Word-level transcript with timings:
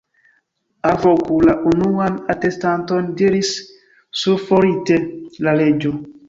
"Alvoku 0.91 1.35
la 1.49 1.53
unuan 1.71 2.15
atestanton," 2.35 3.11
diris 3.21 3.53
suflorite 4.23 4.99
la 5.49 5.55
Reĝo. 5.63 5.95